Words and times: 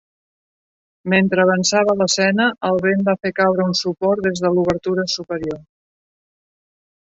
Mentre 1.13 1.43
avançava 1.43 1.95
l'escena, 1.99 2.47
el 2.71 2.81
vent 2.87 3.05
va 3.11 3.15
fer 3.27 3.33
caure 3.41 3.67
un 3.73 3.77
suport 3.83 4.25
des 4.29 4.43
de 4.47 4.53
l'obertura 4.57 5.09
superior. 5.19 5.63